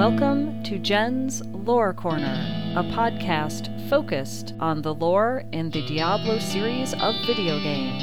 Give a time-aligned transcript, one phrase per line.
[0.00, 6.94] Welcome to Jen's Lore Corner, a podcast focused on the lore in the Diablo series
[6.94, 8.00] of video games.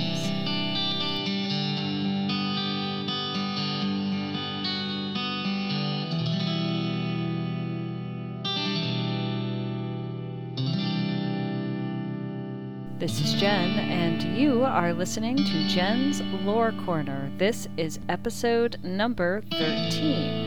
[13.00, 17.32] This is Jen, and you are listening to Jen's Lore Corner.
[17.40, 20.47] This is episode number 13.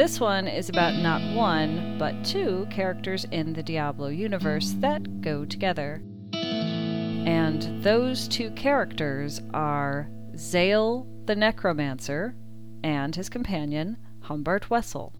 [0.00, 5.44] This one is about not one, but two characters in the Diablo universe that go
[5.44, 6.02] together.
[6.32, 12.34] And those two characters are Zayl the Necromancer
[12.82, 15.12] and his companion, Humbart Wessel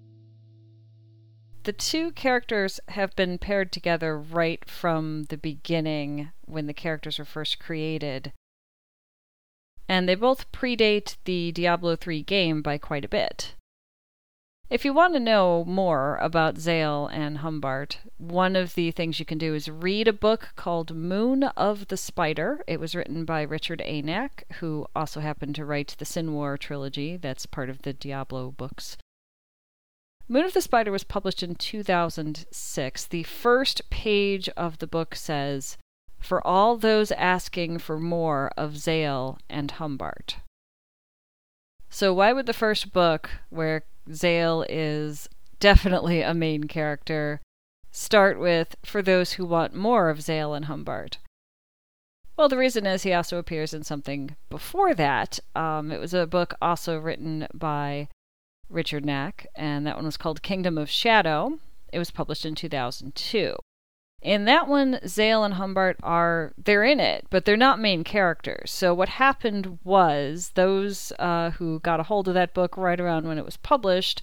[1.65, 7.27] the two characters have been paired together right from the beginning when the characters were
[7.27, 8.33] first created.
[9.87, 13.57] And they both predate the Diablo 3 game by quite a bit.
[14.71, 19.27] If you want to know more about Zayl and Humbart, one of the things you
[19.27, 22.63] can do is read a book called Moon of the Spider.
[22.69, 27.17] It was written by Richard Knaak, who also happened to write the Sin War trilogy,
[27.17, 28.97] that's part of the Diablo books.
[30.29, 33.07] Moon of the Spider was published in 2006.
[33.07, 35.79] The first page of the book says,
[36.21, 40.37] For all those asking for more of Zayl and Humbart.
[41.93, 47.41] So, why would the first book, where Zayl is definitely a main character,
[47.91, 51.19] start with For those who want more of Zayl and Humbart?
[52.37, 55.41] Well, the reason is he also appears in something before that.
[55.55, 58.09] Um, it was a book also written by
[58.71, 61.59] Richard Knaak, and that one was called Kingdom of Shadow.
[61.93, 63.57] It was published in 2002.
[64.23, 68.71] In that one, Zayl and Humbart are they're in it, but they're not main characters.
[68.71, 73.27] So what happened was those uh, who got a hold of that book right around
[73.27, 74.23] when it was published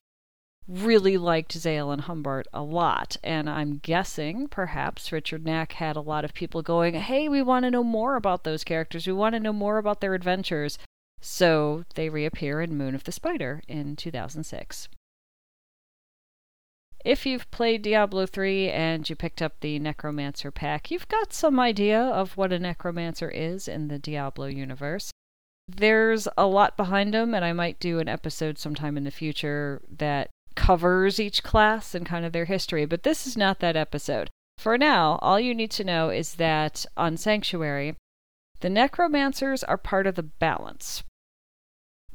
[0.67, 6.01] really liked Zayl and Humbart a lot, and I'm guessing perhaps Richard Knaak had a
[6.01, 9.07] lot of people going, "Hey, we want to know more about those characters.
[9.07, 10.77] We want to know more about their adventures."
[11.21, 14.89] So they reappear in Moon of the Spider in 2006.
[17.07, 21.57] If you've played Diablo 3 and you picked up the Necromancer pack, you've got some
[21.57, 25.09] idea of what a Necromancer is in the Diablo universe.
[25.69, 29.81] There's a lot behind them, and I might do an episode sometime in the future
[29.89, 34.29] that covers each class and kind of their history, but this is not that episode.
[34.57, 37.95] For now, all you need to know is that on Sanctuary,
[38.59, 41.05] the necromancers are part of the balance.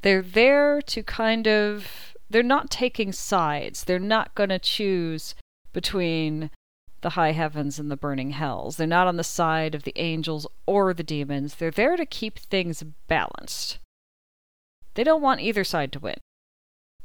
[0.03, 2.12] They're there to kind of.
[2.33, 3.85] They're not taking sides.
[3.85, 5.35] They're not going to choose
[5.73, 6.51] between
[7.03, 8.77] the high heavens and the burning hells.
[8.77, 11.57] They're not on the side of the angels or the demons.
[11.57, 13.79] They're there to keep things balanced.
[14.95, 16.17] They don't want either side to win.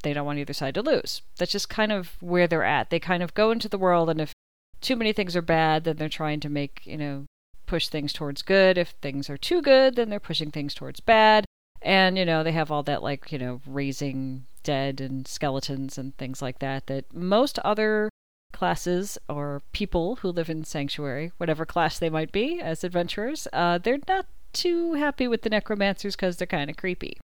[0.04, 1.22] They don't want either side to lose.
[1.38, 2.90] That's just kind of where they're at.
[2.90, 4.34] They kind of go into the world, and if
[4.80, 7.26] too many things are bad, then they're trying to make, you know,
[7.66, 8.78] push things towards good.
[8.78, 11.46] If things are too good, then they're pushing things towards bad.
[11.82, 16.16] And, you know, they have all that, like, you know, raising dead and skeletons and
[16.18, 18.10] things like that, that most other
[18.52, 23.78] classes or people who live in Sanctuary, whatever class they might be as adventurers, uh,
[23.78, 27.18] they're not too happy with the necromancers because they're kind of creepy.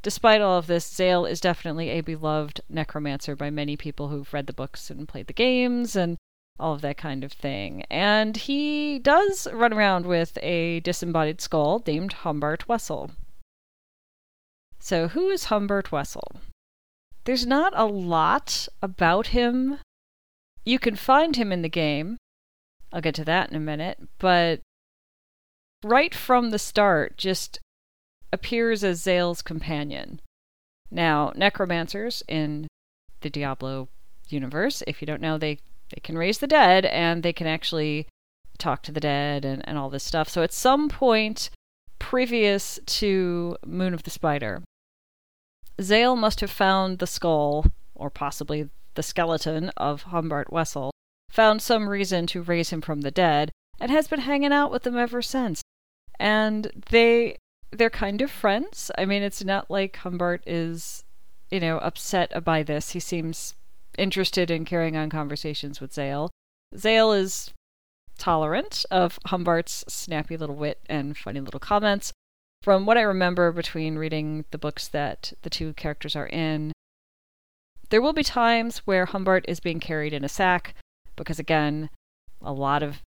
[0.00, 4.46] Despite all of this, Zayl is definitely a beloved necromancer by many people who've read
[4.46, 6.16] the books and played the games, and
[6.58, 7.84] all of that kind of thing.
[7.90, 13.10] And he does run around with a disembodied skull named Humbart Wessel.
[14.84, 16.40] So, who is Humbart Wessel?
[17.22, 19.78] There's not a lot about him.
[20.64, 22.16] You can find him in the game.
[22.92, 24.00] I'll get to that in a minute.
[24.18, 24.58] But
[25.84, 27.60] right from the start, just
[28.32, 30.20] appears as Zayl's companion.
[30.90, 32.66] Now, necromancers in
[33.20, 33.88] the Diablo
[34.30, 35.60] universe, if you don't know, they
[35.94, 38.08] they can raise the dead and they can actually
[38.58, 40.28] talk to the dead and, and all this stuff.
[40.28, 41.50] So at some point
[42.00, 44.60] previous to Moon of the Spider,
[45.80, 50.92] Zayl must have found the skull, or possibly the skeleton of Humbart Wessel,
[51.30, 54.82] found some reason to raise him from the dead, and has been hanging out with
[54.82, 55.62] them ever since.
[56.18, 57.36] And they
[57.70, 58.90] they're kind of friends.
[58.98, 61.04] I mean, it's not like Humbart is,
[61.50, 62.90] you know, upset by this.
[62.90, 63.54] He seems
[63.96, 66.28] interested in carrying on conversations with Zayl.
[66.74, 67.50] Zayl is
[68.18, 72.12] tolerant of Humbart's snappy little wit and funny little comments.
[72.62, 76.70] From what I remember between reading the books that the two characters are in,
[77.90, 80.76] there will be times where Humbart is being carried in a sack,
[81.16, 81.90] because again,
[82.40, 83.02] a lot of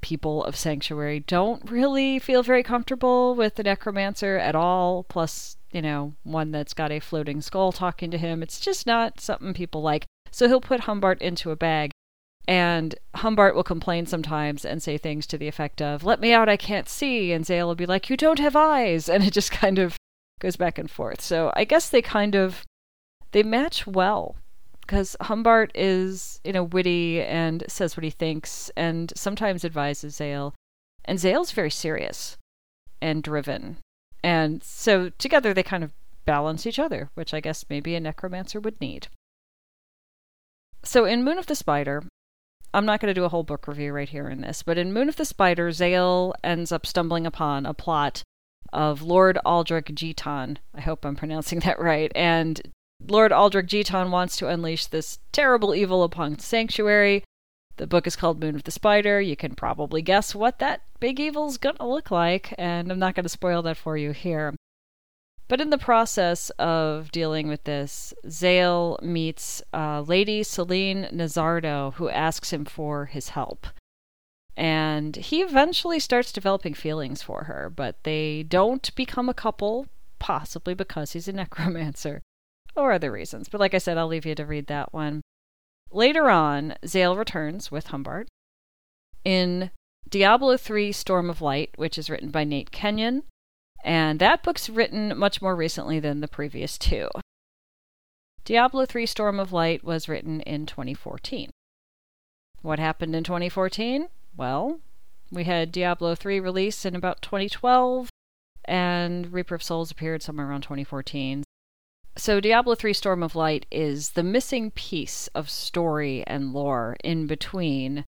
[0.00, 5.04] people of Sanctuary don't really feel very comfortable with the necromancer at all.
[5.04, 8.42] Plus, you know, one that's got a floating skull talking to him.
[8.42, 10.04] It's just not something people like.
[10.32, 11.92] So he'll put Humbart into a bag,
[12.50, 16.48] and Humbart will complain sometimes and say things to the effect of, Let me out,
[16.48, 17.30] I can't see.
[17.30, 19.08] And Zayl will be like, You don't have eyes.
[19.20, 19.96] And it just kind of
[20.40, 21.20] goes back and forth.
[21.20, 22.64] So I guess they kind of
[23.30, 24.34] they match well
[24.80, 30.52] because Humbart is, you know, witty and says what he thinks and sometimes advises Zayl.
[31.04, 32.36] And Zayl's very serious
[33.00, 33.76] and driven.
[34.24, 35.92] And so together they kind of
[36.24, 39.06] balance each other, which I guess maybe a necromancer would need.
[40.82, 42.02] So in Moon of the Spider,
[42.72, 44.92] I'm not going to do a whole book review right here in this, but in
[44.92, 48.22] Moon of the Spider, Zayl ends up stumbling upon a plot
[48.72, 50.58] of Lord Aldric Jitan.
[50.74, 52.12] I hope I'm pronouncing that right.
[52.14, 52.60] And
[53.06, 57.24] Lord Aldric Jitan wants to unleash this terrible evil upon Sanctuary.
[57.76, 59.20] The book is called Moon of the Spider.
[59.20, 63.30] You can probably guess what that big evil's gonna look like, and I'm not gonna
[63.30, 64.54] spoil that for you here.
[65.50, 72.08] But in the process of dealing with this, Zayl meets uh, Lady Salene Nesardo, who
[72.08, 73.66] asks him for his help.
[74.56, 79.88] And he eventually starts developing feelings for her, but they don't become a couple,
[80.20, 82.22] possibly because he's a necromancer
[82.76, 83.48] or other reasons.
[83.48, 85.20] But like I said, I'll leave you to read that one.
[85.90, 88.28] Later on, Zayl returns with Humbart.
[89.24, 89.72] In
[90.08, 93.24] Diablo 3 Storm of Light, which is written by Nate Kenyon,
[93.82, 97.08] and that book's written much more recently than the previous two.
[98.44, 101.50] Diablo 3 Storm of Light was written in 2014.
[102.62, 104.08] What happened in 2014?
[104.36, 104.80] Well,
[105.30, 108.10] we had Diablo 3 release in about 2012,
[108.64, 111.44] and Reaper of Souls appeared somewhere around 2014.
[112.16, 117.26] So, Diablo 3 Storm of Light is the missing piece of story and lore in
[117.26, 118.04] between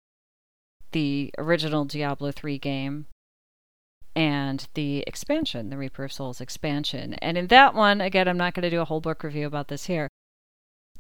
[0.93, 3.07] the original Diablo 3 game
[4.19, 7.15] and the expansion, the Reaper of Souls expansion.
[7.15, 9.69] And in that one, again, I'm not going to do a whole book review about
[9.69, 10.09] this here.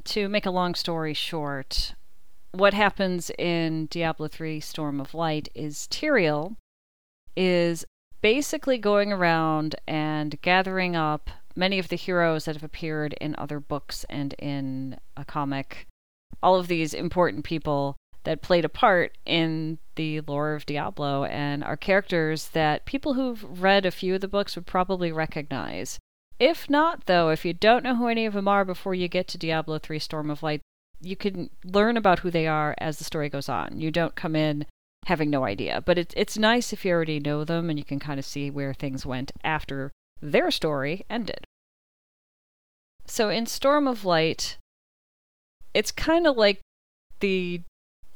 [0.05, 1.95] To make a long story short,
[2.53, 6.55] what happens in Diablo 3 Storm of Light is Tyrael
[7.37, 7.85] is
[8.23, 13.59] basically going around and gathering up many of the heroes that have appeared in other
[13.59, 15.89] books and in a comic,
[16.41, 17.97] all of these important people
[18.29, 23.43] that played a part in the lore of Diablo and are characters that people who've
[23.63, 25.99] read a few of the books would probably recognize.
[26.39, 29.29] If not, though, if you don't know who any of them are before you get
[29.29, 30.61] to Diablo 3 Storm of Light,
[31.01, 33.81] you can learn about who they are as the story goes on.
[33.81, 34.67] You don't come in
[35.07, 35.81] having no idea.
[35.81, 38.51] But it, it's nice if you already know them and you can kind of see
[38.51, 39.91] where things went after
[40.21, 41.47] their story ended.
[43.07, 44.59] So in Storm of Light,
[45.73, 46.61] it's kind of like
[47.21, 47.63] the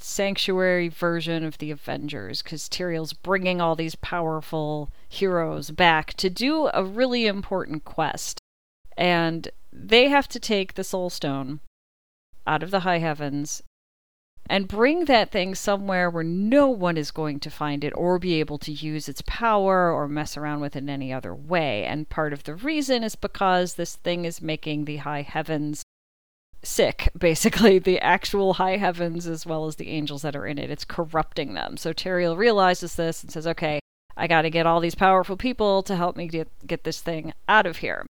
[0.02, 6.70] sanctuary version of the Avengers because Tyrael's bringing all these powerful heroes back to do
[6.74, 8.38] a really important quest.
[8.96, 11.60] And they have to take the Soul Stone
[12.46, 13.62] out of the high heavens
[14.50, 18.34] and bring that thing somewhere where no one is going to find it or be
[18.40, 21.84] able to use its power or mess around with it in any other way.
[21.84, 25.82] And part of the reason is because this thing is making the high heavens
[26.62, 30.70] sick, basically, the actual high heavens as well as the angels that are in it.
[30.70, 31.76] It's corrupting them.
[31.76, 33.80] So Tyrael realizes this and says, okay,
[34.16, 37.32] I got to get all these powerful people to help me get, get this thing
[37.48, 38.06] out of here.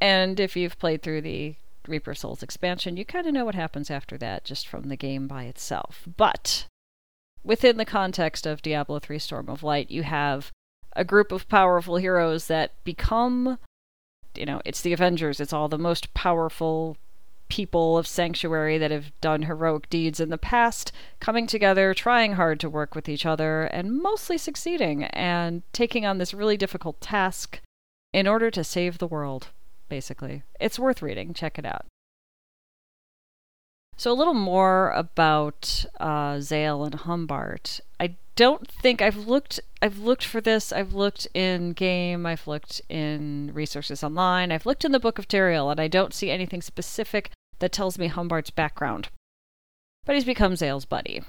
[0.00, 1.56] And if you've played through the
[1.86, 5.26] Reaper Souls expansion, you kind of know what happens after that just from the game
[5.26, 6.04] by itself.
[6.16, 6.66] But
[7.42, 10.52] within the context of Diablo 3 Storm of Light, you have
[10.94, 13.58] a group of powerful heroes that become,
[14.34, 16.96] you know, it's the Avengers, it's all the most powerful
[17.48, 22.60] people of Sanctuary that have done heroic deeds in the past, coming together, trying hard
[22.60, 27.60] to work with each other, and mostly succeeding, and taking on this really difficult task
[28.12, 29.48] in order to save the world
[29.88, 30.42] basically.
[30.60, 31.34] It's worth reading.
[31.34, 31.86] Check it out.
[33.96, 37.80] So, a little more about uh, Zayl and Humbart.
[37.98, 39.58] I don't think I've looked.
[39.82, 40.72] I've looked for this.
[40.72, 42.24] I've looked in game.
[42.24, 44.52] I've looked in resources online.
[44.52, 47.98] I've looked in the Book of Tyrael, and I don't see anything specific that tells
[47.98, 49.08] me Humbart's background.
[50.04, 51.22] But he's become Zayl's buddy.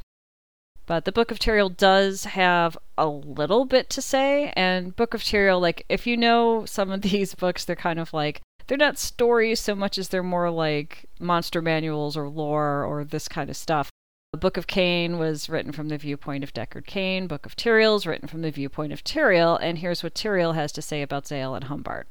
[0.86, 5.22] But the Book of Tyrael does have a little bit to say, and Book of
[5.22, 8.98] Tyrael, like if you know some of these books, they're kind of like they're not
[8.98, 13.58] stories so much as they're more like monster manuals or lore or this kind of
[13.58, 13.90] stuff.
[14.32, 17.26] The Book of Cain was written from the viewpoint of Deckard Cain.
[17.26, 20.72] Book of Tyrael is written from the viewpoint of Tyrael, and here's what Tyrael has
[20.74, 22.08] to say about Zayl and Humbart.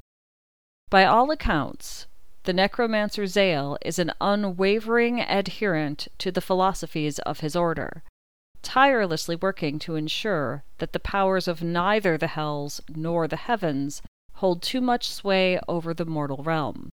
[0.91, 2.07] By all accounts,
[2.45, 8.03] the necromancer Zayl is an unwavering adherent to the philosophies of his order,
[8.63, 14.03] tirelessly working to ensure that the powers of neither the hells nor the heavens
[14.35, 16.91] hold too much sway over the mortal realm.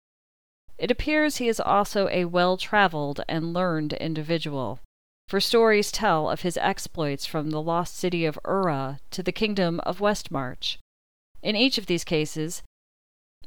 [0.79, 4.81] It appears he is also a well traveled and learned individual,
[5.29, 9.81] for stories tell of his exploits from the lost city of Ureh to the kingdom
[9.81, 10.79] of Westmarch.
[11.43, 12.63] In each of these cases,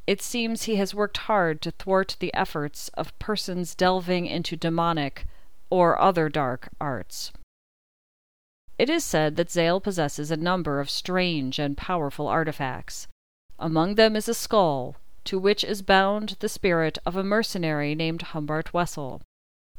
[0.06, 5.26] it seems he has worked hard to thwart the efforts of persons delving into demonic
[5.70, 7.32] or other dark arts.
[8.78, 13.08] It is said that Zayl possesses a number of strange and powerful artifacts.
[13.60, 18.22] Among them is a skull, to which is bound the spirit of a mercenary named
[18.34, 19.22] Humbart Wessel.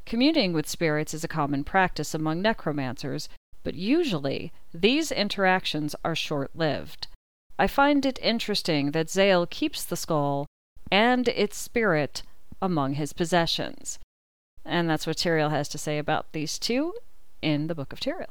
[0.06, 3.28] Communing with spirits is a common practice among necromancers,
[3.62, 7.08] but usually these interactions are short lived.
[7.58, 10.46] I find it interesting that Zayl keeps the skull
[10.90, 12.22] and its spirit
[12.60, 13.98] among his possessions.
[14.64, 16.94] And that's what Tyrael has to say about these two
[17.42, 18.30] in the Book of Tyrael.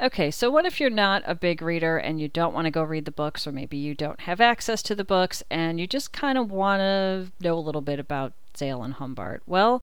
[0.00, 2.82] Okay, so what if you're not a big reader and you don't want to go
[2.82, 6.12] read the books, or maybe you don't have access to the books and you just
[6.12, 9.42] kind of want to know a little bit about Zayl and Humbart?
[9.46, 9.80] Well,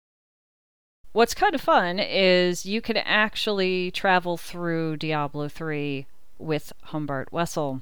[1.11, 6.05] What's kind of fun is you can actually travel through Diablo 3
[6.37, 7.81] with Humbart Wessel.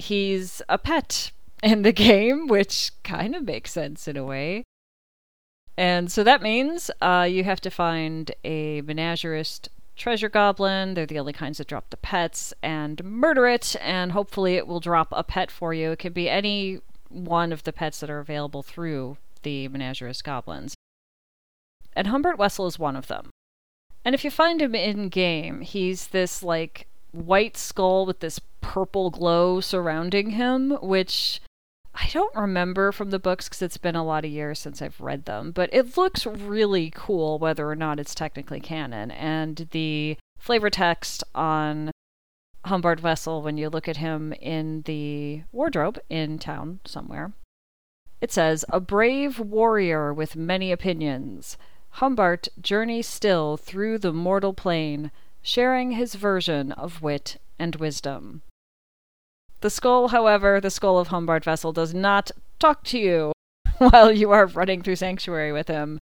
[0.00, 1.30] He's a pet
[1.62, 4.64] in the game, which kind of makes sense in a way.
[5.76, 10.94] And so that means uh, you have to find a menagerist treasure goblin.
[10.94, 14.80] They're the only kinds that drop the pets, and murder it, and hopefully it will
[14.80, 15.92] drop a pet for you.
[15.92, 20.74] It can be any one of the pets that are available through the menagerist goblins
[21.94, 23.30] and Humbart Wessel is one of them.
[24.04, 29.10] And if you find him in game, he's this like white skull with this purple
[29.10, 31.40] glow surrounding him, which
[31.94, 35.00] I don't remember from the books because it's been a lot of years since I've
[35.00, 39.10] read them, but it looks really cool whether or not it's technically canon.
[39.10, 41.90] And the flavor text on
[42.64, 47.32] Humbart Wessel, when you look at him in the wardrobe in town somewhere,
[48.20, 51.56] it says, A brave warrior with many opinions.
[51.94, 55.10] Humbart journeys still through the mortal plane,
[55.42, 58.42] sharing his version of wit and wisdom.
[59.60, 63.32] The skull, however, the skull of Humbart Vessel, does not talk to you
[63.78, 65.98] while you are running through Sanctuary with him.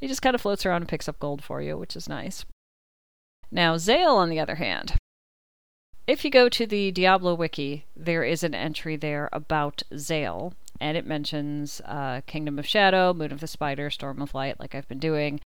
[0.00, 2.44] He just kind of floats around and picks up gold for you, which is nice.
[3.50, 4.96] Now, Zayl, on the other hand,
[6.06, 10.96] if you go to the Diablo wiki, there is an entry there about Zayl, and
[10.96, 14.88] it mentions uh, Kingdom of Shadow, Moon of the Spider, Storm of Light, like I've
[14.88, 15.40] been doing.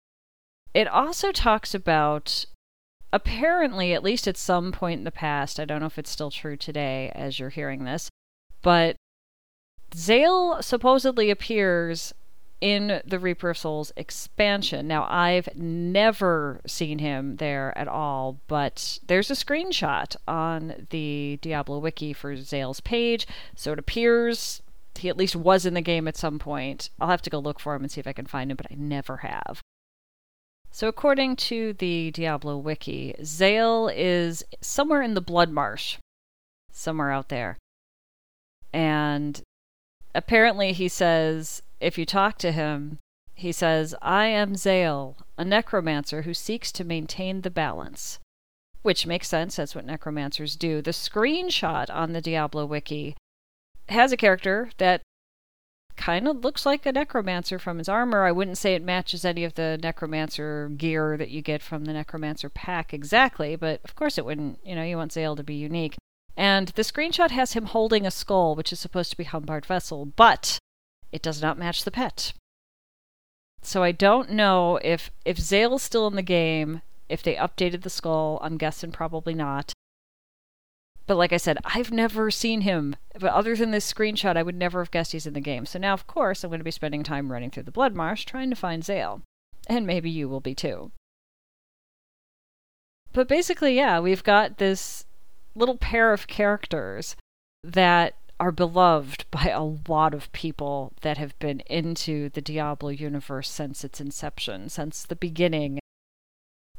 [0.73, 2.45] It also talks about,
[3.11, 6.31] apparently, at least at some point in the past, I don't know if it's still
[6.31, 8.09] true today as you're hearing this,
[8.61, 8.95] but
[9.91, 12.13] Zayl supposedly appears
[12.61, 14.87] in the Reaper of Souls expansion.
[14.87, 21.77] Now, I've never seen him there at all, but there's a screenshot on the Diablo
[21.79, 24.61] wiki for Zayl's page, so it appears
[24.97, 26.89] he at least was in the game at some point.
[26.99, 28.67] I'll have to go look for him and see if I can find him, but
[28.71, 29.61] I never have.
[30.75, 35.99] So, according to the Diablo wiki, Zayl is somewhere in the Blood Marsh,
[36.69, 37.55] somewhere out there.
[38.73, 39.41] And
[40.13, 42.97] apparently, he says if you talk to him,
[43.35, 48.19] he says, I am Zayl, a necromancer who seeks to maintain the balance.
[48.81, 50.81] Which makes sense, that's what necromancers do.
[50.81, 53.15] The screenshot on the Diablo wiki
[53.87, 55.03] has a character that
[55.97, 58.25] kind of looks like a necromancer from his armor.
[58.25, 61.93] I wouldn't say it matches any of the necromancer gear that you get from the
[61.93, 64.59] necromancer pack exactly, but of course it wouldn't.
[64.65, 65.95] You know, you want Zayl to be unique.
[66.37, 70.05] And the screenshot has him holding a skull, which is supposed to be Humbart Vessel,
[70.05, 70.59] but
[71.11, 72.33] it does not match the pet.
[73.61, 77.89] So I don't know if if Zayl's still in the game, if they updated the
[77.89, 78.39] skull.
[78.41, 79.73] I'm guessing probably not.
[81.07, 82.95] But like I said, I've never seen him.
[83.19, 85.65] But other than this screenshot, I would never have guessed he's in the game.
[85.65, 88.25] So now, of course, I'm going to be spending time running through the Blood Marsh
[88.25, 89.21] trying to find Zayl.
[89.67, 90.91] And maybe you will be too.
[93.13, 95.05] But basically, yeah, we've got this
[95.55, 97.15] little pair of characters
[97.63, 103.49] that are beloved by a lot of people that have been into the Diablo universe
[103.49, 105.79] since its inception, since the beginning.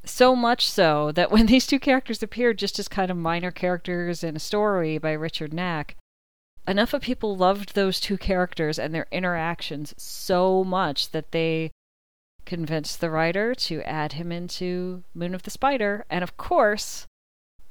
[0.07, 4.25] So much so that when these two characters appeared just as kind of minor characters
[4.25, 5.95] in a story by Richard Knaak,
[6.67, 11.71] enough of people loved those two characters and their interactions so much that they
[12.45, 16.05] convinced the writer to add him into Moon of the Spider.
[16.09, 17.07] And of course,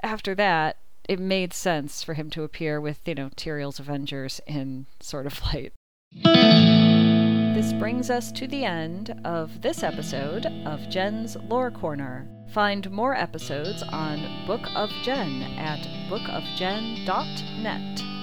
[0.04, 0.78] after that,
[1.08, 5.42] it made sense for him to appear with, you know, Tyrael's Avengers in sort of
[5.54, 5.74] Light.
[7.56, 12.28] This brings us to the end of this episode of Jen's Lore Corner.
[12.50, 18.15] Find more episodes on Book of Jen at bookofjen.net.